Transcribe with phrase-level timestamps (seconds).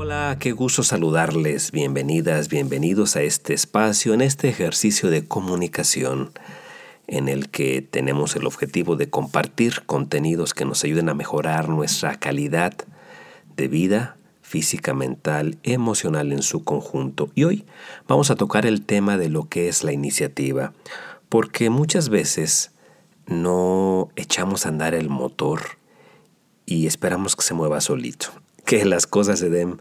[0.00, 1.72] Hola, qué gusto saludarles.
[1.72, 6.30] Bienvenidas, bienvenidos a este espacio, en este ejercicio de comunicación
[7.08, 12.14] en el que tenemos el objetivo de compartir contenidos que nos ayuden a mejorar nuestra
[12.14, 12.74] calidad
[13.56, 17.32] de vida física, mental, emocional en su conjunto.
[17.34, 17.64] Y hoy
[18.06, 20.74] vamos a tocar el tema de lo que es la iniciativa,
[21.28, 22.70] porque muchas veces
[23.26, 25.60] no echamos a andar el motor
[26.66, 28.28] y esperamos que se mueva solito,
[28.68, 29.80] que las cosas se den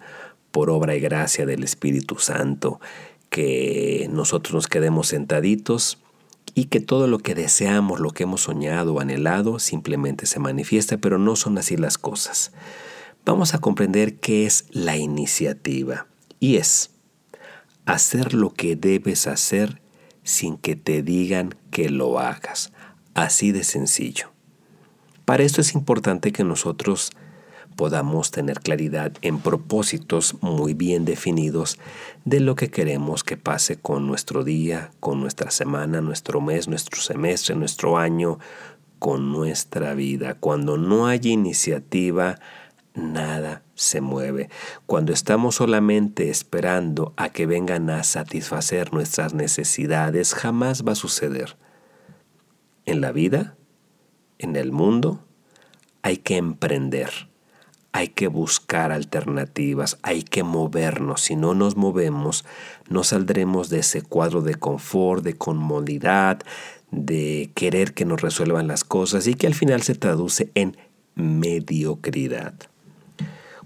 [0.52, 2.80] por obra y gracia del Espíritu Santo,
[3.30, 6.02] que nosotros nos quedemos sentaditos
[6.56, 11.00] y que todo lo que deseamos, lo que hemos soñado o anhelado, simplemente se manifiesta,
[11.00, 12.54] pero no son así las cosas.
[13.26, 16.08] Vamos a comprender qué es la iniciativa
[16.40, 16.92] y es
[17.86, 19.82] hacer lo que debes hacer
[20.24, 22.72] sin que te digan que lo hagas.
[23.16, 24.32] Así de sencillo.
[25.26, 27.12] Para esto es importante que nosotros
[27.78, 31.80] podamos tener claridad en propósitos muy bien definidos
[32.26, 37.00] de lo que queremos que pase con nuestro día, con nuestra semana, nuestro mes, nuestro
[37.00, 38.40] semestre, nuestro año,
[39.00, 40.34] con nuestra vida.
[40.34, 42.40] Cuando no hay iniciativa,
[42.96, 44.50] nada se mueve.
[44.86, 51.56] Cuando estamos solamente esperando a que vengan a satisfacer nuestras necesidades, jamás va a suceder
[52.86, 53.56] en la vida,
[54.40, 55.24] en el mundo,
[56.02, 57.30] hay que emprender,
[57.92, 61.22] hay que buscar alternativas, hay que movernos.
[61.22, 62.46] Si no nos movemos,
[62.90, 66.42] no saldremos de ese cuadro de confort, de comodidad,
[66.92, 70.78] de querer que nos resuelvan las cosas y que al final se traduce en
[71.16, 72.54] mediocridad.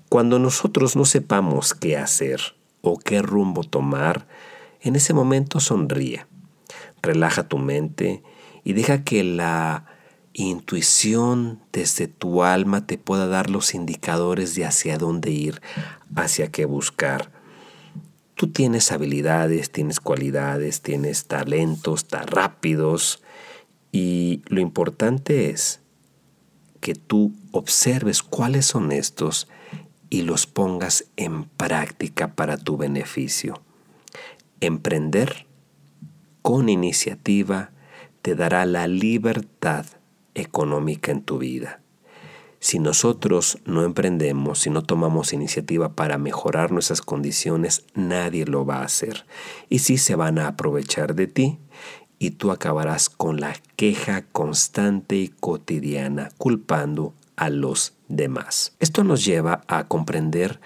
[0.10, 2.42] Cuando nosotros no sepamos qué hacer
[2.82, 4.28] o qué rumbo tomar,
[4.82, 6.26] en ese momento sonríe,
[7.02, 8.24] relaja tu mente
[8.64, 9.86] y deja que la
[10.34, 15.62] intuición desde tu alma te pueda dar los indicadores de hacia dónde ir,
[16.16, 17.32] hacia qué buscar.
[18.36, 23.22] Tú tienes habilidades, tienes cualidades, tienes talentos tan rápidos
[23.92, 25.82] y lo importante es
[26.80, 29.48] que tú observes cuáles son estos
[30.10, 33.62] y los pongas en práctica para tu beneficio.
[34.60, 35.46] Emprender
[36.42, 37.72] con iniciativa,
[38.22, 39.86] te dará la libertad
[40.36, 41.82] económica en tu vida.
[42.60, 48.78] Si nosotros no emprendemos, si no tomamos iniciativa para mejorar nuestras condiciones, nadie lo va
[48.78, 49.26] a hacer.
[49.68, 51.60] Y sí se van a aprovechar de ti
[52.20, 58.76] y tú acabarás con la queja constante y cotidiana, culpando a los demás.
[58.80, 60.62] Esto nos lleva a comprender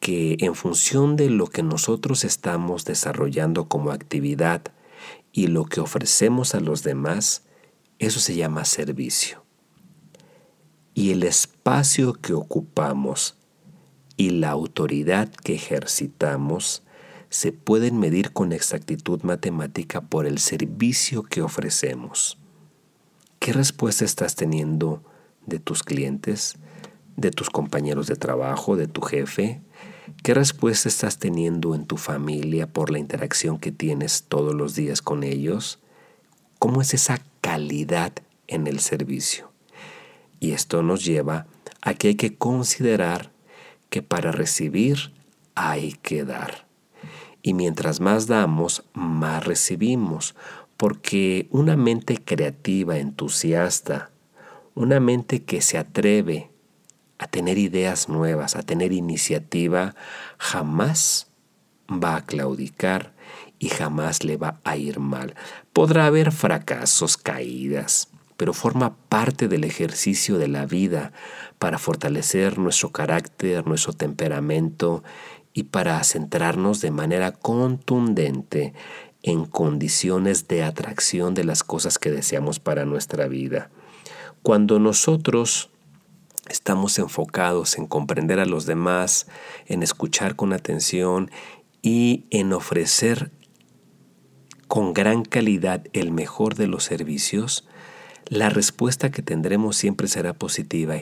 [0.00, 4.62] que en función de lo que nosotros estamos desarrollando como actividad,
[5.32, 7.44] y lo que ofrecemos a los demás,
[7.98, 9.44] eso se llama servicio.
[10.94, 13.36] Y el espacio que ocupamos
[14.16, 16.82] y la autoridad que ejercitamos
[17.30, 22.38] se pueden medir con exactitud matemática por el servicio que ofrecemos.
[23.38, 25.02] ¿Qué respuesta estás teniendo
[25.46, 26.56] de tus clientes,
[27.16, 29.60] de tus compañeros de trabajo, de tu jefe,
[30.22, 35.02] ¿Qué respuesta estás teniendo en tu familia por la interacción que tienes todos los días
[35.02, 35.78] con ellos?
[36.58, 38.12] ¿Cómo es esa calidad
[38.46, 39.52] en el servicio?
[40.40, 41.46] Y esto nos lleva
[41.82, 43.32] a que hay que considerar
[43.90, 45.12] que para recibir
[45.54, 46.66] hay que dar.
[47.42, 50.34] Y mientras más damos, más recibimos,
[50.76, 54.10] porque una mente creativa, entusiasta,
[54.74, 56.50] una mente que se atreve
[57.18, 59.94] a tener ideas nuevas, a tener iniciativa,
[60.38, 61.28] jamás
[61.90, 63.12] va a claudicar
[63.58, 65.34] y jamás le va a ir mal.
[65.72, 71.12] Podrá haber fracasos, caídas, pero forma parte del ejercicio de la vida
[71.58, 75.02] para fortalecer nuestro carácter, nuestro temperamento
[75.52, 78.74] y para centrarnos de manera contundente
[79.22, 83.70] en condiciones de atracción de las cosas que deseamos para nuestra vida.
[84.42, 85.70] Cuando nosotros
[86.48, 89.26] estamos enfocados en comprender a los demás,
[89.66, 91.30] en escuchar con atención
[91.82, 93.32] y en ofrecer
[94.68, 97.66] con gran calidad el mejor de los servicios,
[98.26, 100.96] la respuesta que tendremos siempre será positiva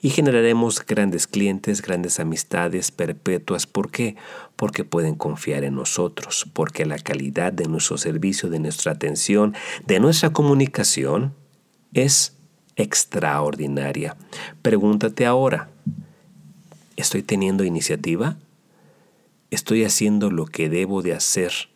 [0.00, 3.68] y generaremos grandes clientes, grandes amistades perpetuas.
[3.68, 4.16] ¿Por qué?
[4.56, 9.54] Porque pueden confiar en nosotros, porque la calidad de nuestro servicio, de nuestra atención,
[9.86, 11.34] de nuestra comunicación
[11.94, 12.36] es
[12.74, 14.16] extraordinaria.
[14.62, 15.70] Pregúntate ahora,
[16.96, 18.36] ¿estoy teniendo iniciativa?
[19.52, 21.71] ¿Estoy haciendo lo que debo de hacer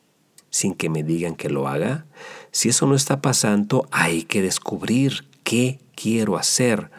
[0.50, 2.06] sin que me digan que lo haga?
[2.50, 6.90] Si eso no está pasando, hay que descubrir qué quiero hacer.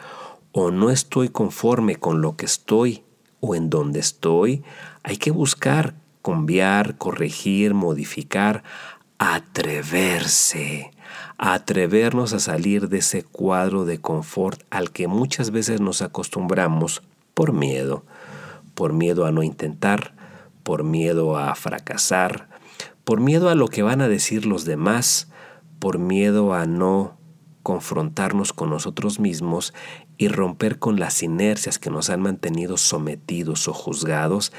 [0.52, 3.02] O no estoy conforme con lo que estoy
[3.40, 4.62] o en donde estoy,
[5.02, 8.62] hay que buscar cambiar, corregir, modificar,
[9.18, 10.90] atreverse,
[11.38, 17.02] atrevernos a salir de ese cuadro de confort al que muchas veces nos acostumbramos
[17.34, 18.04] por miedo,
[18.74, 20.14] por miedo a no intentar,
[20.62, 22.48] por miedo a fracasar,
[23.08, 25.28] por miedo a lo que van a decir los demás,
[25.78, 27.16] por miedo a no
[27.62, 29.72] confrontarnos con nosotros mismos
[30.18, 34.52] y romper con las inercias que nos han mantenido sometidos o juzgados,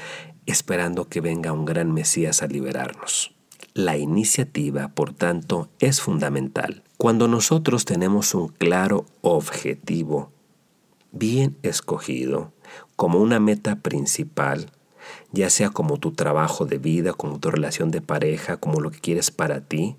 [0.46, 3.36] esperando que venga un gran Mesías a liberarnos.
[3.72, 6.82] La iniciativa, por tanto, es fundamental.
[6.96, 10.32] Cuando nosotros tenemos un claro objetivo,
[11.12, 12.52] bien escogido,
[12.96, 14.72] como una meta principal,
[15.32, 19.00] ya sea como tu trabajo de vida, como tu relación de pareja, como lo que
[19.00, 19.96] quieres para ti,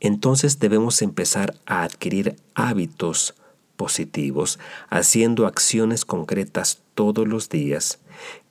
[0.00, 3.34] entonces debemos empezar a adquirir hábitos
[3.76, 4.58] positivos,
[4.90, 7.98] haciendo acciones concretas todos los días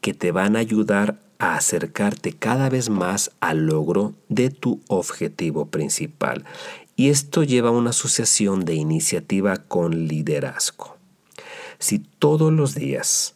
[0.02, 5.68] que te van a ayudar a acercarte cada vez más al logro de tu objetivo
[5.68, 6.46] principal.
[6.96, 10.98] Y esto lleva a una asociación de iniciativa con liderazgo.
[11.78, 13.36] Si todos los días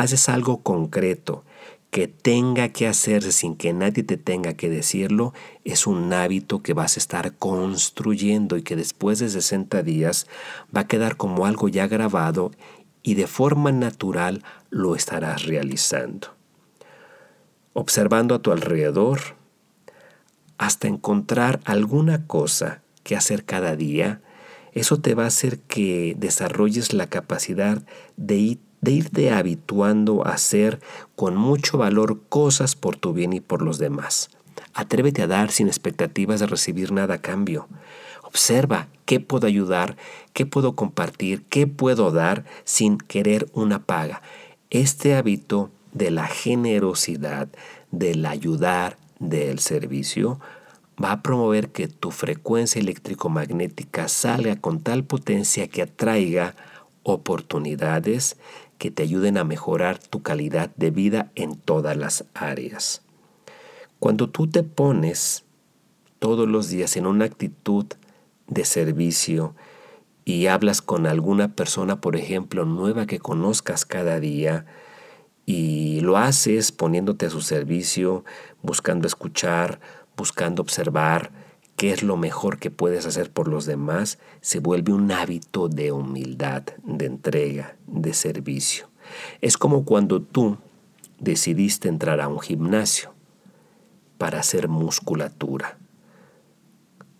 [0.00, 1.44] haces algo concreto
[1.90, 6.72] que tenga que hacerse sin que nadie te tenga que decirlo, es un hábito que
[6.72, 10.26] vas a estar construyendo y que después de 60 días
[10.74, 12.52] va a quedar como algo ya grabado
[13.02, 16.28] y de forma natural lo estarás realizando.
[17.74, 19.20] Observando a tu alrededor
[20.56, 24.22] hasta encontrar alguna cosa que hacer cada día,
[24.72, 27.82] eso te va a hacer que desarrolles la capacidad
[28.16, 30.80] de ir de irte habituando a hacer
[31.16, 34.30] con mucho valor cosas por tu bien y por los demás.
[34.74, 37.68] Atrévete a dar sin expectativas de recibir nada a cambio.
[38.22, 39.96] Observa qué puedo ayudar,
[40.32, 44.22] qué puedo compartir, qué puedo dar sin querer una paga.
[44.70, 47.48] Este hábito de la generosidad,
[47.90, 50.38] del ayudar, del servicio,
[51.02, 56.54] va a promover que tu frecuencia eléctrico-magnética salga con tal potencia que atraiga
[57.02, 58.36] oportunidades
[58.80, 63.02] que te ayuden a mejorar tu calidad de vida en todas las áreas.
[63.98, 65.44] Cuando tú te pones
[66.18, 67.84] todos los días en una actitud
[68.46, 69.54] de servicio
[70.24, 74.64] y hablas con alguna persona, por ejemplo, nueva que conozcas cada día,
[75.44, 78.24] y lo haces poniéndote a su servicio,
[78.62, 79.78] buscando escuchar,
[80.16, 81.32] buscando observar,
[81.80, 85.92] qué es lo mejor que puedes hacer por los demás, se vuelve un hábito de
[85.92, 88.90] humildad, de entrega, de servicio.
[89.40, 90.58] Es como cuando tú
[91.18, 93.14] decidiste entrar a un gimnasio
[94.18, 95.78] para hacer musculatura.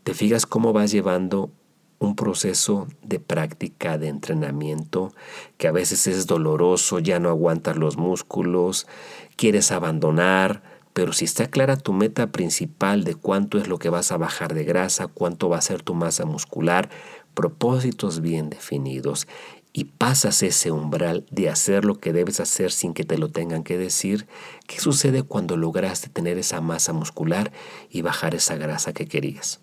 [0.02, 1.50] ¿Te fijas cómo vas llevando
[1.98, 5.14] un proceso de práctica, de entrenamiento,
[5.56, 8.86] que a veces es doloroso, ya no aguantas los músculos,
[9.36, 10.62] quieres abandonar,
[10.92, 14.54] pero si está clara tu meta principal de cuánto es lo que vas a bajar
[14.54, 16.90] de grasa, cuánto va a ser tu masa muscular,
[17.34, 19.26] propósitos bien definidos
[19.72, 23.62] y pasas ese umbral de hacer lo que debes hacer sin que te lo tengan
[23.62, 24.26] que decir,
[24.66, 27.52] ¿qué sucede cuando lograste tener esa masa muscular
[27.88, 29.60] y bajar esa grasa que querías?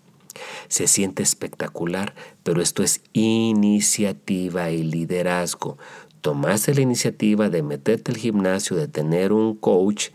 [0.68, 5.76] Se siente espectacular, pero esto es iniciativa y liderazgo.
[6.20, 10.08] Tomaste la iniciativa de meterte al gimnasio, de tener un coach,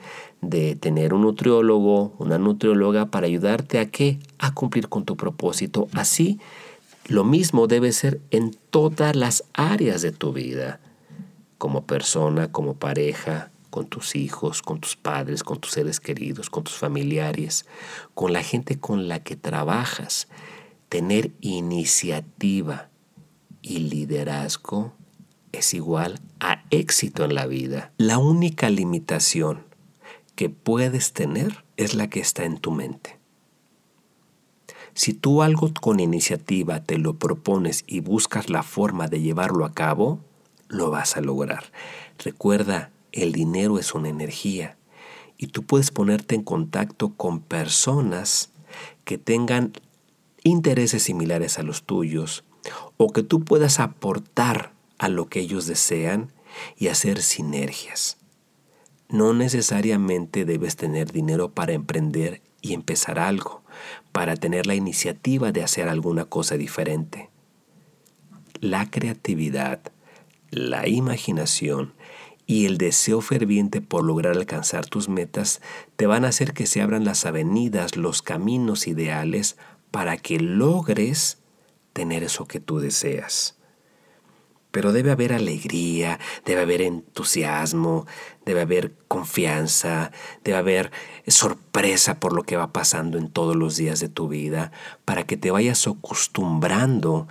[0.49, 4.19] de tener un nutriólogo, una nutrióloga para ayudarte a qué?
[4.39, 5.87] A cumplir con tu propósito.
[5.93, 6.39] Así,
[7.07, 10.79] lo mismo debe ser en todas las áreas de tu vida,
[11.57, 16.63] como persona, como pareja, con tus hijos, con tus padres, con tus seres queridos, con
[16.63, 17.65] tus familiares,
[18.13, 20.27] con la gente con la que trabajas.
[20.89, 22.89] Tener iniciativa
[23.61, 24.93] y liderazgo
[25.51, 27.91] es igual a éxito en la vida.
[27.97, 29.72] La única limitación
[30.35, 33.19] que puedes tener es la que está en tu mente.
[34.93, 39.71] Si tú algo con iniciativa te lo propones y buscas la forma de llevarlo a
[39.71, 40.19] cabo,
[40.67, 41.65] lo vas a lograr.
[42.19, 44.77] Recuerda, el dinero es una energía
[45.37, 48.51] y tú puedes ponerte en contacto con personas
[49.03, 49.73] que tengan
[50.43, 52.43] intereses similares a los tuyos
[52.97, 56.31] o que tú puedas aportar a lo que ellos desean
[56.77, 58.17] y hacer sinergias.
[59.13, 63.61] No necesariamente debes tener dinero para emprender y empezar algo,
[64.11, 67.29] para tener la iniciativa de hacer alguna cosa diferente.
[68.59, 69.81] La creatividad,
[70.49, 71.93] la imaginación
[72.47, 75.61] y el deseo ferviente por lograr alcanzar tus metas
[75.95, 79.57] te van a hacer que se abran las avenidas, los caminos ideales
[79.91, 81.37] para que logres
[81.93, 83.59] tener eso que tú deseas.
[84.73, 88.07] Pero debe haber alegría, debe haber entusiasmo,
[88.43, 90.11] debe haber confianza,
[90.43, 90.91] debe haber
[91.27, 94.71] sorpresa por lo que va pasando en todos los días de tu vida,
[95.05, 97.27] para que te vayas acostumbrando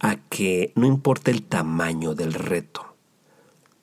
[0.00, 2.94] a que no importa el tamaño del reto,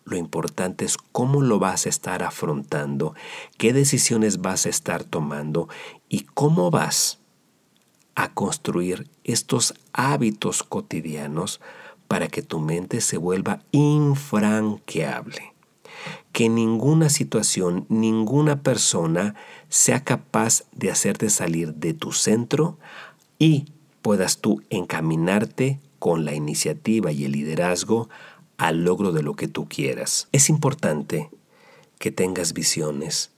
[0.05, 3.13] lo importante es cómo lo vas a estar afrontando,
[3.59, 5.69] qué decisiones vas a estar tomando
[6.09, 7.19] y cómo vas
[8.15, 11.61] a construir estos hábitos cotidianos
[12.07, 15.53] para que tu mente se vuelva infranqueable.
[16.31, 19.35] Que ninguna situación, ninguna persona
[19.69, 22.77] sea capaz de hacerte salir de tu centro
[23.39, 23.65] y
[24.01, 28.09] puedas tú encaminarte con la iniciativa y el liderazgo
[28.57, 30.27] al logro de lo que tú quieras.
[30.31, 31.29] Es importante
[31.99, 33.31] que tengas visiones,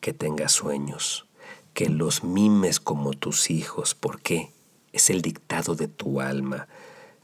[0.00, 1.26] que tengas sueños,
[1.74, 4.50] que los mimes como tus hijos, porque
[4.92, 6.66] es el dictado de tu alma,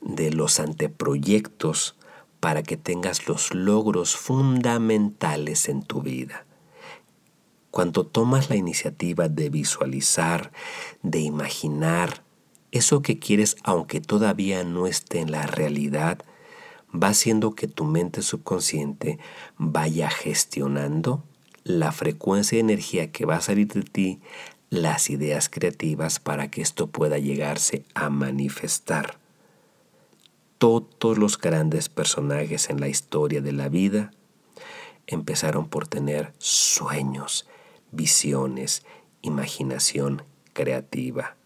[0.05, 1.97] de los anteproyectos
[2.39, 6.45] para que tengas los logros fundamentales en tu vida.
[7.71, 10.53] Cuando tomas la iniciativa de visualizar,
[11.03, 12.23] de imaginar
[12.71, 16.19] eso que quieres aunque todavía no esté en la realidad,
[16.95, 19.19] va haciendo que tu mente subconsciente
[19.57, 21.25] vaya gestionando
[21.65, 24.21] la frecuencia de energía que va a salir de ti,
[24.69, 29.24] las ideas creativas para que esto pueda llegarse a manifestar
[30.65, 34.13] todos los grandes personajes en la historia de la vida
[35.07, 37.47] empezaron por tener sueños,
[37.93, 38.83] visiones,
[39.21, 40.23] imaginación
[40.55, 41.37] creativa.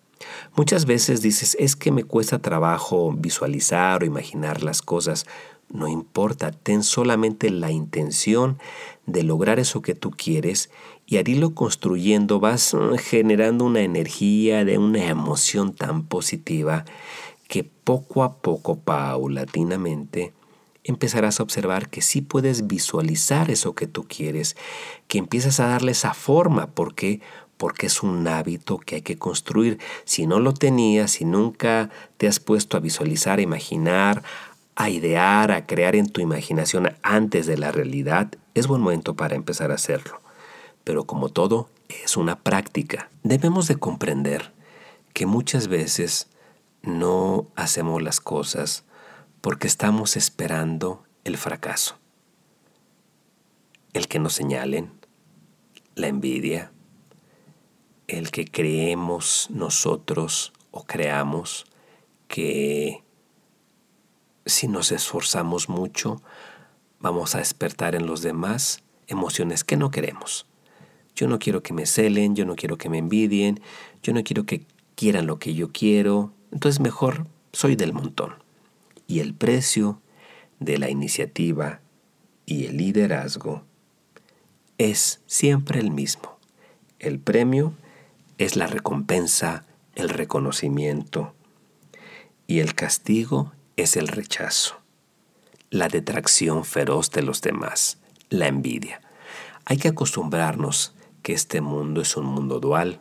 [0.54, 5.26] Muchas veces dices, es que me cuesta trabajo visualizar o imaginar las cosas.
[5.68, 8.58] No importa, ten solamente la intención
[9.06, 10.70] de lograr eso que tú quieres
[11.06, 16.84] y al construyendo vas generando una energía de una emoción tan positiva
[17.48, 20.32] que poco a poco, paulatinamente,
[20.84, 24.56] empezarás a observar que sí puedes visualizar eso que tú quieres,
[25.06, 26.68] que empiezas a darle esa forma.
[26.68, 27.20] ¿Por qué?
[27.56, 29.78] Porque es un hábito que hay que construir.
[30.04, 34.22] Si no lo tenías, si nunca te has puesto a visualizar, a imaginar,
[34.76, 39.34] a idear, a crear en tu imaginación antes de la realidad, es buen momento para
[39.34, 40.20] empezar a hacerlo.
[40.84, 43.10] Pero como todo, es una práctica.
[43.22, 44.52] Debemos de comprender
[45.12, 46.28] que muchas veces
[46.82, 48.84] no hacemos las cosas
[49.40, 51.98] porque estamos esperando el fracaso,
[53.92, 54.92] el que nos señalen,
[55.94, 56.72] la envidia,
[58.06, 61.66] el que creemos nosotros o creamos
[62.26, 63.02] que
[64.46, 66.22] si nos esforzamos mucho
[67.00, 70.46] vamos a despertar en los demás emociones que no queremos.
[71.14, 73.60] Yo no quiero que me celen, yo no quiero que me envidien,
[74.02, 78.34] yo no quiero que quieran lo que yo quiero, entonces mejor soy del montón.
[79.06, 80.00] Y el precio
[80.60, 81.80] de la iniciativa
[82.46, 83.64] y el liderazgo
[84.78, 86.38] es siempre el mismo.
[86.98, 87.74] El premio
[88.38, 89.64] es la recompensa,
[89.94, 91.34] el reconocimiento.
[92.46, 94.80] Y el castigo es el rechazo,
[95.70, 97.98] la detracción feroz de los demás,
[98.30, 99.02] la envidia.
[99.64, 103.00] Hay que acostumbrarnos que este mundo es un mundo dual,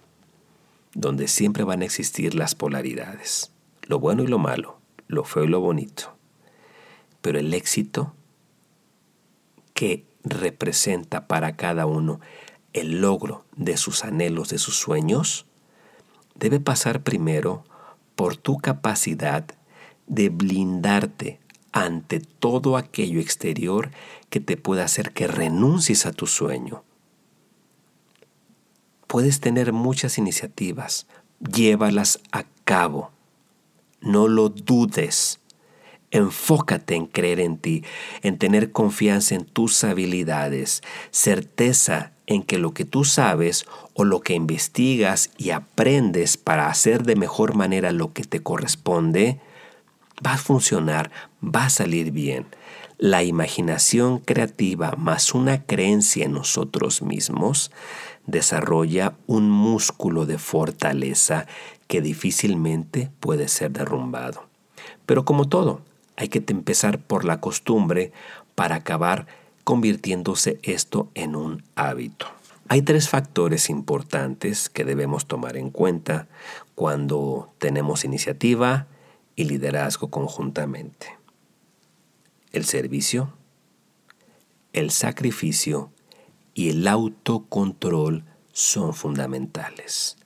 [0.94, 3.52] donde siempre van a existir las polaridades,
[3.84, 6.16] lo bueno y lo malo, lo feo y lo bonito.
[7.22, 8.14] Pero el éxito
[9.74, 12.20] que representa para cada uno
[12.74, 15.46] el logro de sus anhelos, de sus sueños,
[16.36, 17.64] debe pasar primero
[18.16, 19.46] por tu capacidad
[20.08, 21.40] de blindarte
[21.72, 23.92] ante todo aquello exterior
[24.30, 26.84] que te pueda hacer que renuncies a tu sueño,
[29.08, 31.08] Puedes tener muchas iniciativas,
[31.40, 33.12] llévalas a cabo.
[34.02, 35.40] No lo dudes.
[36.12, 37.84] Enfócate en creer en ti,
[38.22, 44.22] en tener confianza en tus habilidades, certeza en que lo que tú sabes o lo
[44.22, 49.40] que investigas y aprendes para hacer de mejor manera lo que te corresponde,
[50.26, 51.12] va a funcionar,
[51.44, 52.46] va a salir bien.
[52.98, 57.72] La imaginación creativa más una creencia en nosotros mismos
[58.28, 61.48] desarrolla un músculo de fortaleza
[61.88, 64.46] que difícilmente puede ser derrumbado.
[65.06, 65.82] Pero como todo,
[66.18, 68.12] hay que empezar por la costumbre
[68.54, 69.28] para acabar
[69.64, 72.28] convirtiéndose esto en un hábito.
[72.70, 76.28] Hay tres factores importantes que debemos tomar en cuenta
[76.76, 78.88] cuando tenemos iniciativa
[79.38, 81.18] y liderazgo conjuntamente.
[82.52, 83.32] El servicio,
[84.74, 85.92] el sacrificio
[86.58, 90.18] y el autocontrol son fundamentales.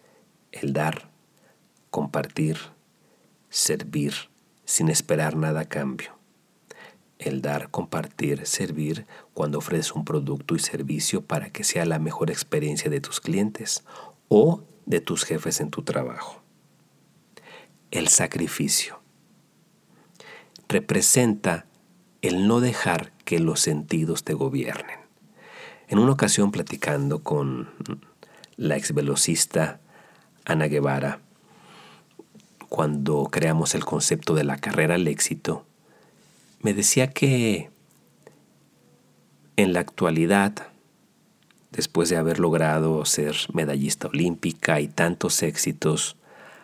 [0.54, 1.10] El dar,
[1.90, 2.58] compartir,
[3.50, 4.14] servir
[4.64, 6.18] sin esperar nada a cambio.
[7.20, 12.32] el dar, compartir, servir cuando ofreces un producto y servicio para que sea la mejor
[12.32, 13.84] experiencia de tus clientes
[14.30, 16.42] o de tus jefes en tu trabajo.
[17.92, 19.02] El sacrificio
[20.70, 21.68] representa
[22.22, 25.01] el no dejar que los sentidos te gobiernen.
[25.92, 27.68] En una ocasión platicando con
[28.56, 29.82] la ex velocista
[30.46, 31.20] Ana Guevara,
[32.70, 35.66] cuando creamos el concepto de la carrera al éxito,
[36.62, 37.72] me decía que
[39.58, 40.70] en la actualidad,
[41.74, 46.16] después de haber logrado ser medallista olímpica y tantos éxitos,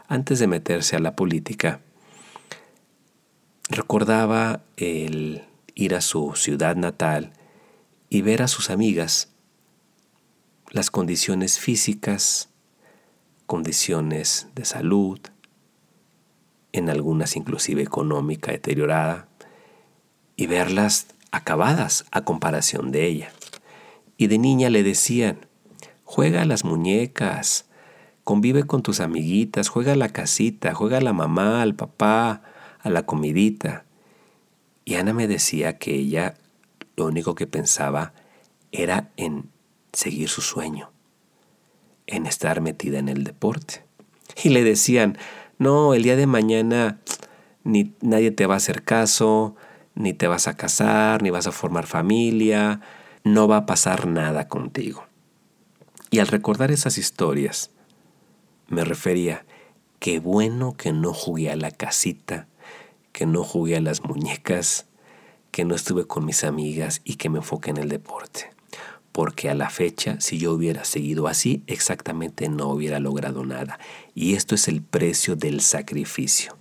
[0.08, 1.82] antes de meterse a la política,
[3.68, 5.44] recordaba el
[5.76, 7.34] ir a su ciudad natal
[8.10, 9.30] y ver a sus amigas
[10.72, 12.50] las condiciones físicas,
[13.46, 15.20] condiciones de salud,
[16.74, 19.28] en algunas inclusive económica deteriorada,
[20.36, 23.32] y verlas acabadas a comparación de ella.
[24.18, 25.48] Y de niña le decían,
[26.04, 27.66] juega a las muñecas,
[28.24, 32.42] convive con tus amiguitas, juega a la casita, juega a la mamá, al papá,
[32.80, 33.86] a la comidita.
[34.86, 36.36] Y Ana me decía que ella
[36.98, 38.14] lo único que pensaba
[38.72, 39.50] era en
[39.94, 40.92] seguir su sueño,
[42.08, 43.86] en estar metida en el deporte.
[44.44, 45.18] Y le decían,
[45.60, 47.00] no, el día de mañana
[47.64, 49.56] ni nadie te va a hacer caso,
[49.96, 52.82] ni te vas a casar, ni vas a formar familia,
[53.24, 55.06] no va a pasar nada contigo.
[56.10, 57.72] Y al recordar esas historias,
[58.70, 59.46] me refería,
[60.00, 62.48] qué bueno que no jugué a la casita,
[63.12, 64.88] que no jugué a las muñecas,
[65.52, 68.52] que no estuve con mis amigas y que me enfoqué en el deporte.
[69.12, 73.80] Porque a la fecha, si yo hubiera seguido así, exactamente no hubiera logrado nada.
[74.14, 76.58] Y esto es el precio del sacrificio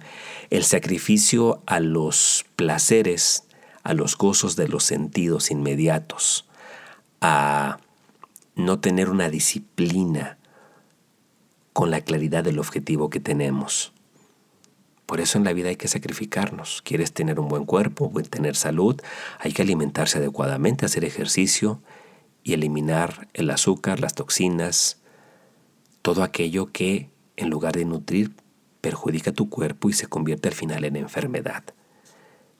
[0.50, 3.44] el sacrificio a los placeres,
[3.82, 6.46] a los gozos de los sentidos inmediatos,
[7.20, 7.78] a
[8.54, 10.38] no tener una disciplina
[11.72, 13.92] con la claridad del objetivo que tenemos.
[15.06, 16.82] Por eso en la vida hay que sacrificarnos.
[16.82, 19.00] ¿Quieres tener un buen cuerpo, tener salud?
[19.38, 21.80] Hay que alimentarse adecuadamente, hacer ejercicio
[22.42, 25.00] y eliminar el azúcar, las toxinas,
[26.02, 28.32] todo aquello que en lugar de nutrir
[28.80, 31.64] perjudica tu cuerpo y se convierte al final en enfermedad.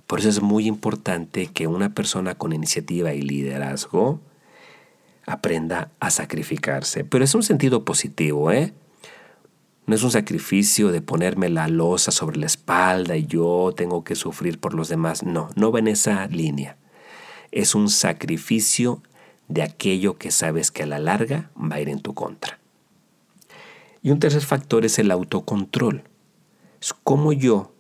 [0.07, 4.21] Por eso es muy importante que una persona con iniciativa y liderazgo
[5.27, 7.05] aprenda a sacrificarse.
[7.05, 8.73] Pero es un sentido positivo, ¿eh?
[9.87, 14.17] No es un sacrificio de ponerme la losa sobre la espalda y yo tengo que
[14.17, 15.23] sufrir por los demás.
[15.23, 16.77] No, no va en esa línea.
[17.53, 19.01] Es un sacrificio
[19.47, 22.59] de aquello que sabes que a la larga va a ir en tu contra.
[24.03, 26.03] Y un tercer factor es el autocontrol.
[26.81, 27.73] Es como yo,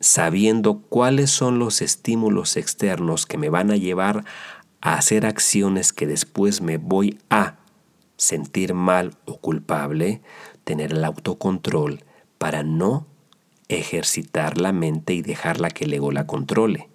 [0.00, 4.24] sabiendo cuáles son los estímulos externos que me van a llevar
[4.80, 7.58] a hacer acciones que después me voy a
[8.16, 10.22] sentir mal o culpable,
[10.64, 12.04] tener el autocontrol
[12.38, 13.06] para no
[13.68, 16.88] ejercitar la mente y dejarla que el ego la controle.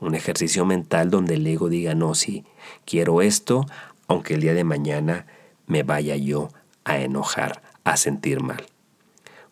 [0.00, 2.44] Un ejercicio mental donde el ego diga, no, sí,
[2.84, 3.64] quiero esto,
[4.06, 5.26] aunque el día de mañana
[5.66, 6.48] me vaya yo
[6.84, 8.64] a enojar, a sentir mal.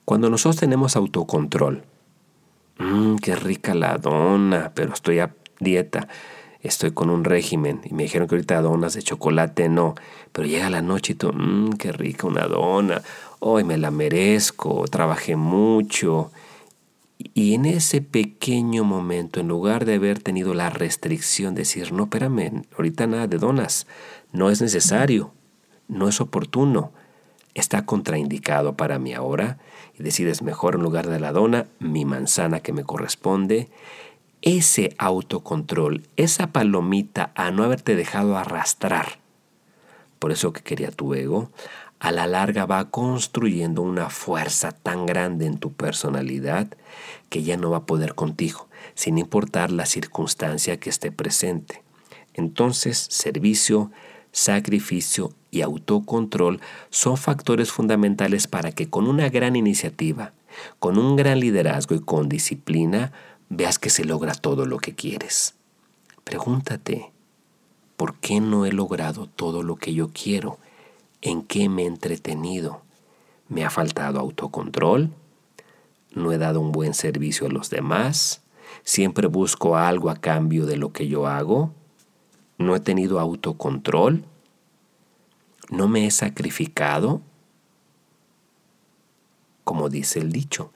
[0.04, 1.84] Cuando nosotros tenemos autocontrol,
[2.78, 6.08] mmm, qué rica la dona, pero estoy a dieta,
[6.62, 9.94] estoy con un régimen y me dijeron que ahorita donas de chocolate no,
[10.32, 13.02] pero llega la noche y tú, mmm, qué rica una dona,
[13.40, 16.30] hoy me la merezco, trabajé mucho.
[17.34, 22.64] Y en ese pequeño momento, en lugar de haber tenido la restricción, decir, no, espérame,
[22.76, 23.86] ahorita nada de donas,
[24.32, 25.32] no es necesario,
[25.88, 26.92] no es oportuno,
[27.54, 29.58] está contraindicado para mí ahora
[29.98, 33.68] y decides mejor en lugar de la dona mi manzana que me corresponde,
[34.42, 39.18] ese autocontrol, esa palomita a no haberte dejado arrastrar,
[40.18, 41.50] por eso que quería tu ego,
[42.00, 46.66] a la larga va construyendo una fuerza tan grande en tu personalidad
[47.28, 51.82] que ya no va a poder contigo, sin importar la circunstancia que esté presente.
[52.34, 53.92] Entonces, servicio,
[54.32, 60.32] sacrificio y autocontrol son factores fundamentales para que con una gran iniciativa,
[60.80, 63.12] con un gran liderazgo y con disciplina,
[63.54, 65.54] veas que se logra todo lo que quieres.
[66.24, 67.12] Pregúntate,
[67.96, 70.58] ¿por qué no he logrado todo lo que yo quiero?
[71.20, 72.80] ¿En qué me he entretenido?
[73.48, 75.10] ¿Me ha faltado autocontrol?
[76.14, 78.40] ¿No he dado un buen servicio a los demás?
[78.84, 81.74] ¿Siempre busco algo a cambio de lo que yo hago?
[82.56, 84.24] ¿No he tenido autocontrol?
[85.68, 87.20] ¿No me he sacrificado?
[89.62, 90.72] Como dice el dicho,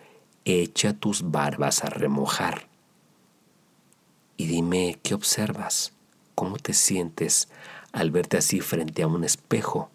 [0.46, 2.68] echa tus barbas a remojar.
[4.36, 5.92] Y dime, ¿qué observas?
[6.34, 7.48] ¿Cómo te sientes
[7.92, 9.90] al verte así frente a un espejo?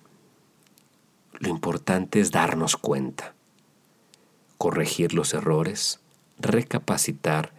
[1.39, 3.33] Lo importante es darnos cuenta,
[4.57, 6.01] corregir los errores,
[6.37, 7.53] recapacitar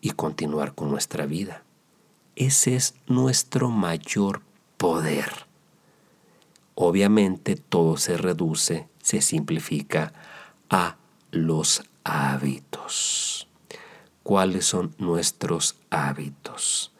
[0.00, 1.62] y continuar con nuestra vida.
[2.34, 4.42] Ese es nuestro mayor
[4.78, 5.46] poder.
[6.74, 10.12] Obviamente todo se reduce, se simplifica
[10.70, 10.96] a
[11.30, 13.48] los hábitos.
[14.22, 16.92] ¿Cuáles son nuestros hábitos?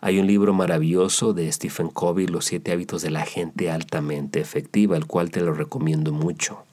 [0.00, 4.96] Hay un libro maravilloso de Stephen Covey, Los siete hábitos de la gente altamente efectiva,
[4.96, 6.64] el cual te lo recomiendo mucho.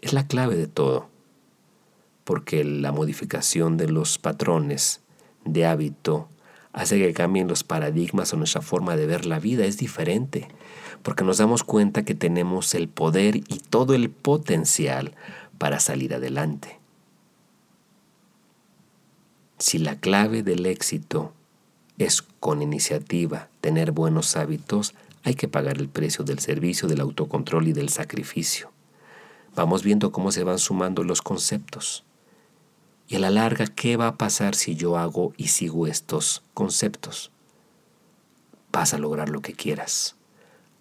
[0.00, 1.08] Es la clave de todo,
[2.24, 5.00] porque la modificación de los patrones
[5.44, 6.28] de hábito
[6.72, 9.64] hace que cambien los paradigmas o nuestra forma de ver la vida.
[9.64, 10.48] Es diferente,
[11.02, 15.14] porque nos damos cuenta que tenemos el poder y todo el potencial
[15.58, 16.78] para salir adelante.
[19.58, 21.32] Si la clave del éxito
[21.98, 24.94] es con iniciativa tener buenos hábitos,
[25.24, 28.70] hay que pagar el precio del servicio, del autocontrol y del sacrificio.
[29.56, 32.04] Vamos viendo cómo se van sumando los conceptos.
[33.08, 37.32] Y a la larga, ¿qué va a pasar si yo hago y sigo estos conceptos?
[38.70, 40.14] Vas a lograr lo que quieras.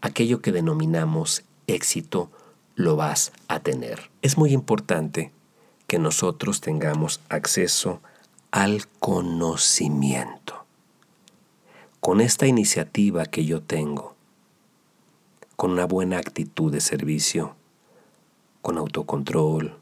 [0.02, 2.30] Aquello que denominamos éxito
[2.78, 4.12] lo vas a tener.
[4.22, 5.32] Es muy importante
[5.88, 8.02] que nosotros tengamos acceso
[8.52, 10.63] al conocimiento.
[12.00, 14.16] Con esta iniciativa que yo tengo,
[15.56, 17.56] con una buena actitud de servicio,
[18.62, 19.76] con autocontrol,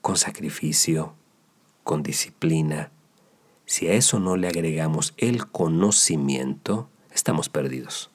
[0.00, 1.12] con sacrificio,
[1.84, 2.90] con disciplina,
[3.66, 8.10] si a eso no le agregamos el conocimiento, estamos perdidos.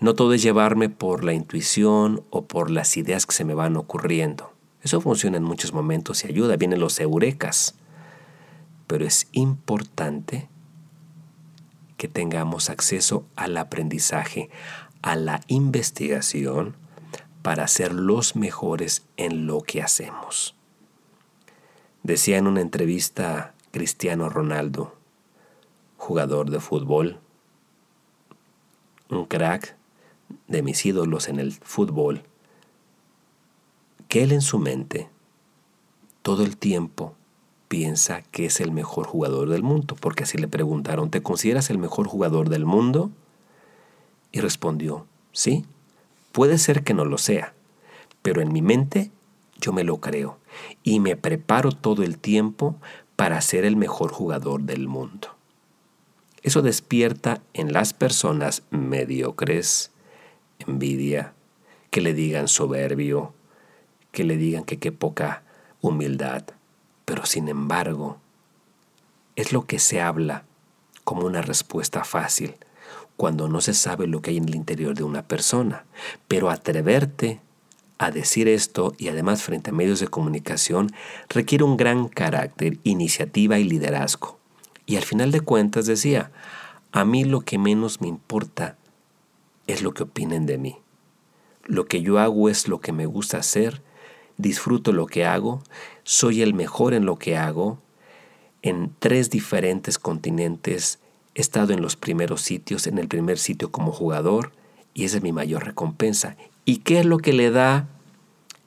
[0.00, 3.76] No todo es llevarme por la intuición o por las ideas que se me van
[3.76, 4.54] ocurriendo.
[4.82, 7.74] Eso funciona en muchos momentos y ayuda, vienen los eurecas.
[8.86, 10.48] Pero es importante
[11.98, 14.48] que tengamos acceso al aprendizaje,
[15.02, 16.76] a la investigación,
[17.42, 20.56] para ser los mejores en lo que hacemos.
[22.02, 24.96] Decía en una entrevista Cristiano Ronaldo,
[25.98, 27.20] jugador de fútbol,
[29.10, 29.76] un crack
[30.48, 32.22] de mis ídolos en el fútbol,
[34.08, 35.08] que él en su mente
[36.22, 37.14] todo el tiempo
[37.68, 41.78] piensa que es el mejor jugador del mundo, porque así le preguntaron, ¿te consideras el
[41.78, 43.10] mejor jugador del mundo?
[44.32, 45.64] Y respondió, sí,
[46.32, 47.54] puede ser que no lo sea,
[48.22, 49.12] pero en mi mente
[49.60, 50.38] yo me lo creo
[50.82, 52.76] y me preparo todo el tiempo
[53.14, 55.28] para ser el mejor jugador del mundo.
[56.42, 59.90] Eso despierta en las personas mediocres
[60.66, 61.34] envidia,
[61.90, 63.34] que le digan soberbio,
[64.12, 65.42] que le digan que qué poca
[65.80, 66.44] humildad.
[67.04, 68.18] Pero sin embargo,
[69.36, 70.44] es lo que se habla
[71.04, 72.54] como una respuesta fácil
[73.16, 75.84] cuando no se sabe lo que hay en el interior de una persona.
[76.26, 77.40] Pero atreverte
[77.98, 80.90] a decir esto y además frente a medios de comunicación
[81.28, 84.38] requiere un gran carácter, iniciativa y liderazgo.
[84.86, 86.30] Y al final de cuentas decía,
[86.92, 88.78] a mí lo que menos me importa
[89.72, 90.76] es lo que opinen de mí.
[91.64, 93.82] Lo que yo hago es lo que me gusta hacer,
[94.38, 95.62] disfruto lo que hago,
[96.02, 97.78] soy el mejor en lo que hago.
[98.62, 100.98] En tres diferentes continentes
[101.34, 104.52] he estado en los primeros sitios, en el primer sitio como jugador,
[104.94, 106.36] y esa es mi mayor recompensa.
[106.64, 107.88] ¿Y qué es lo que le da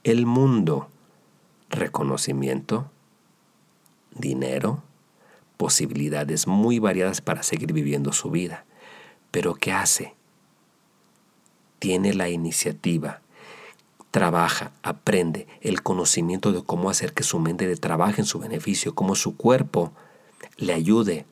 [0.03, 0.87] el mundo?
[1.69, 2.89] Reconocimiento,
[4.15, 4.83] dinero,
[5.57, 8.65] posibilidades muy variadas para seguir viviendo su vida.
[9.31, 10.13] Pero ¿qué hace?
[11.83, 13.19] Tiene la iniciativa,
[14.09, 18.95] trabaja, aprende el conocimiento de cómo hacer que su mente le trabaje en su beneficio,
[18.95, 19.91] cómo su cuerpo
[20.55, 21.25] le ayude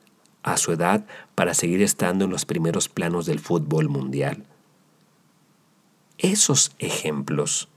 [0.44, 4.44] a su edad para seguir estando en los primeros planos del fútbol mundial.
[6.18, 7.70] Esos ejemplos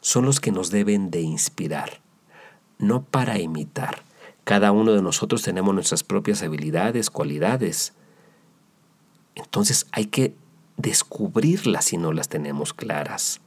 [0.00, 2.00] son los que nos deben de inspirar,
[2.78, 4.04] no para imitar.
[4.44, 7.92] Cada uno de nosotros tenemos nuestras propias habilidades, cualidades.
[9.34, 10.36] Entonces hay que
[10.78, 13.42] descubrirlas si no las tenemos claras.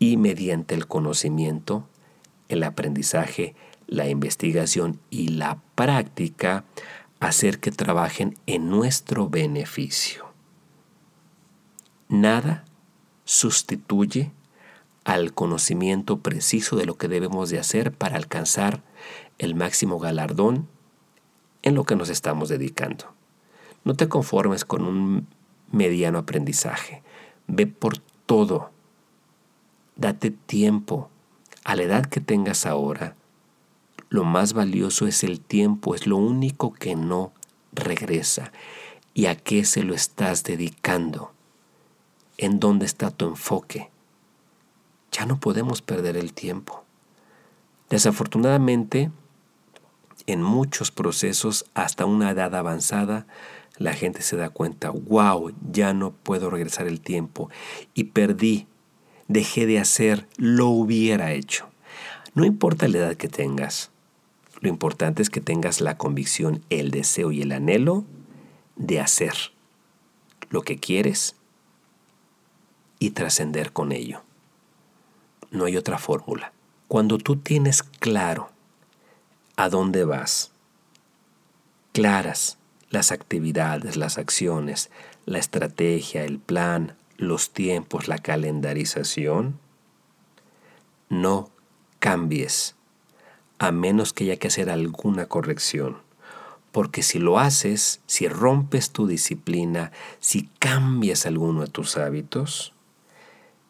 [0.00, 1.86] Y mediante el conocimiento,
[2.48, 3.54] el aprendizaje,
[3.86, 6.64] la investigación y la práctica,
[7.20, 10.26] hacer que trabajen en nuestro beneficio.
[12.08, 12.64] Nada
[13.24, 14.32] sustituye
[15.04, 18.82] al conocimiento preciso de lo que debemos de hacer para alcanzar
[19.38, 20.68] el máximo galardón
[21.62, 23.12] en lo que nos estamos dedicando.
[23.84, 25.28] No te conformes con un
[25.76, 27.02] mediano aprendizaje.
[27.46, 28.70] Ve por todo.
[29.96, 31.10] Date tiempo.
[31.64, 33.16] A la edad que tengas ahora,
[34.08, 37.32] Lo más valioso es el tiempo, es lo único que no
[37.72, 38.52] regresa.
[39.14, 41.32] ¿Y a qué se lo estás dedicando?
[42.38, 43.90] ¿En dónde está tu enfoque?
[45.10, 46.84] Ya no podemos perder el tiempo.
[47.90, 49.10] Desafortunadamente,
[50.26, 53.26] en muchos procesos, hasta una edad avanzada,
[53.78, 57.50] la gente se da cuenta, wow, ya no puedo regresar el tiempo
[57.94, 58.66] y perdí,
[59.28, 61.68] dejé de hacer, lo hubiera hecho.
[62.34, 63.90] No importa la edad que tengas,
[64.60, 68.04] lo importante es que tengas la convicción, el deseo y el anhelo
[68.76, 69.34] de hacer
[70.48, 71.36] lo que quieres
[72.98, 74.22] y trascender con ello.
[75.50, 76.52] No hay otra fórmula.
[76.88, 78.50] Cuando tú tienes claro
[79.56, 80.52] a dónde vas,
[81.92, 82.58] claras
[82.90, 84.90] las actividades, las acciones,
[85.24, 89.58] la estrategia, el plan, los tiempos, la calendarización,
[91.08, 91.50] no
[91.98, 92.76] cambies
[93.58, 95.98] a menos que haya que hacer alguna corrección.
[96.72, 102.74] Porque si lo haces, si rompes tu disciplina, si cambias alguno de tus hábitos,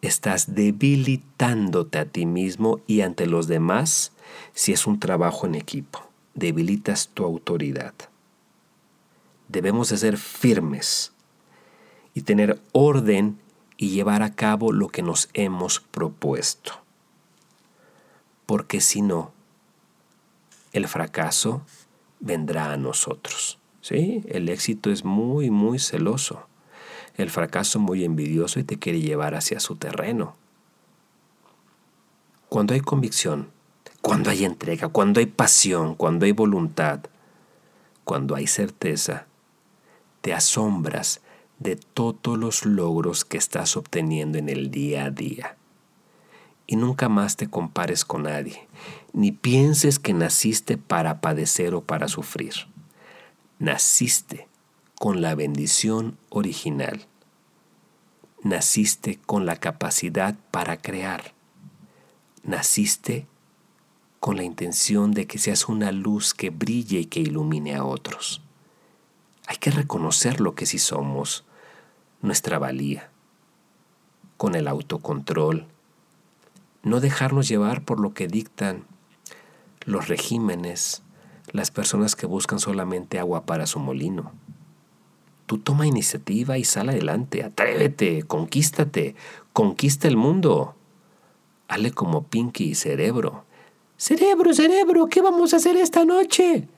[0.02, 4.12] estás debilitándote a ti mismo y ante los demás
[4.55, 6.02] si es un trabajo en equipo.
[6.35, 7.94] Debilitas tu autoridad.
[9.49, 11.13] Debemos de ser firmes
[12.15, 13.39] y tener orden
[13.77, 16.73] y llevar a cabo lo que nos hemos propuesto.
[18.47, 19.33] Porque si no,
[20.73, 21.63] el fracaso
[22.21, 23.59] vendrá a nosotros.
[23.81, 24.23] ¿sí?
[24.29, 26.47] El éxito es muy, muy celoso.
[27.17, 30.37] El fracaso muy envidioso y te quiere llevar hacia su terreno.
[32.49, 33.51] Cuando hay convicción,
[34.01, 37.01] cuando hay entrega, cuando hay pasión, cuando hay voluntad,
[38.05, 39.27] cuando hay certeza,
[40.27, 41.21] te asombras
[41.61, 45.57] de todos los logros que estás obteniendo en el día a día.
[46.67, 48.67] Y nunca más te compares con nadie,
[49.12, 52.55] ni pienses que naciste para padecer o para sufrir.
[53.61, 54.49] Naciste
[54.99, 57.07] con la bendición original.
[58.43, 61.35] Naciste con la capacidad para crear.
[62.43, 63.29] Naciste
[64.19, 68.43] con la intención de que seas una luz que brille y que ilumine a otros.
[69.47, 71.45] Hay que reconocer lo que sí somos,
[72.21, 73.11] nuestra valía,
[74.37, 75.67] con el autocontrol,
[76.83, 78.85] no dejarnos llevar por lo que dictan
[79.85, 81.03] los regímenes,
[81.53, 84.33] las personas que buscan solamente agua para su molino.
[85.47, 89.15] Tú toma iniciativa y sal adelante, atrévete, conquístate,
[89.53, 90.75] conquista el mundo.
[91.69, 93.45] Hale como Pinky y Cerebro.
[93.97, 96.69] Cerebro, cerebro, ¿qué vamos a hacer esta noche?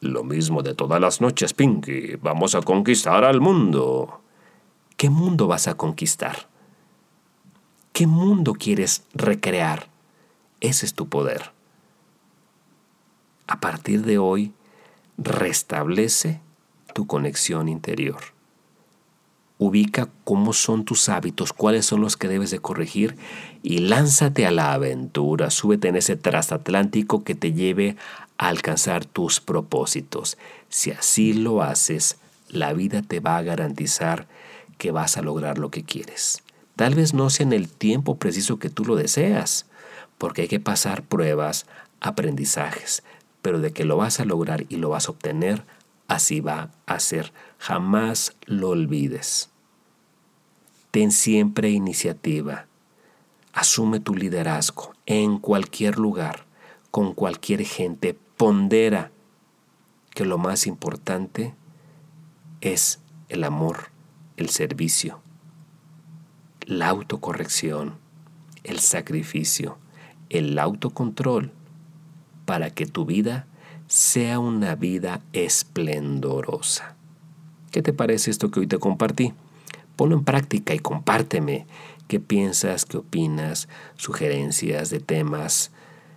[0.00, 2.16] Lo mismo de todas las noches, Pinky.
[2.16, 4.20] Vamos a conquistar al mundo.
[4.96, 6.48] ¿Qué mundo vas a conquistar?
[7.92, 9.88] ¿Qué mundo quieres recrear?
[10.60, 11.56] Ese es tu poder
[13.46, 14.52] a partir de hoy
[15.18, 16.40] restablece
[16.94, 18.18] tu conexión interior.
[19.58, 23.16] Ubica cómo son tus hábitos, cuáles son los que debes de corregir
[23.62, 27.96] y lánzate a la aventura, súbete en ese transatlántico que te lleve
[28.38, 30.36] alcanzar tus propósitos.
[30.68, 32.18] Si así lo haces,
[32.48, 34.26] la vida te va a garantizar
[34.78, 36.42] que vas a lograr lo que quieres.
[36.76, 39.66] Tal vez no sea en el tiempo preciso que tú lo deseas,
[40.18, 41.66] porque hay que pasar pruebas,
[42.00, 43.02] aprendizajes,
[43.42, 45.64] pero de que lo vas a lograr y lo vas a obtener,
[46.08, 47.32] así va a ser.
[47.58, 49.50] Jamás lo olvides.
[50.90, 52.66] Ten siempre iniciativa.
[53.52, 56.44] Asume tu liderazgo en cualquier lugar,
[56.90, 58.18] con cualquier gente.
[58.36, 59.12] Pondera
[60.14, 61.54] que lo más importante
[62.60, 63.90] es el amor,
[64.36, 65.20] el servicio,
[66.66, 67.94] la autocorrección,
[68.64, 69.78] el sacrificio,
[70.28, 71.52] el autocontrol
[72.44, 73.46] para que tu vida
[73.86, 76.96] sea una vida esplendorosa.
[77.70, 79.32] ¿Qué te parece esto que hoy te compartí?
[79.96, 81.66] Ponlo en práctica y compárteme
[82.08, 85.72] qué piensas, qué opinas, sugerencias de temas.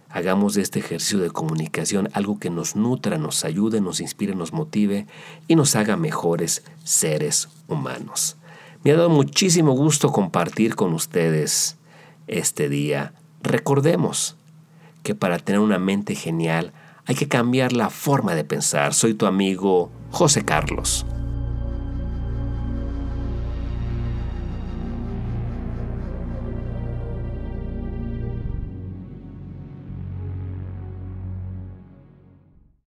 [0.10, 4.54] Hagamos de este ejercicio de comunicación algo que nos nutra, nos ayude, nos inspire, nos
[4.54, 5.06] motive
[5.48, 8.38] y nos haga mejores seres humanos.
[8.84, 11.78] Me ha dado muchísimo gusto compartir con ustedes
[12.28, 13.14] este día.
[13.44, 14.36] Recordemos,
[15.04, 16.74] que para tener una mente genial
[17.06, 18.94] hay que cambiar la forma de pensar.
[18.94, 21.06] Soy tu amigo José Carlos.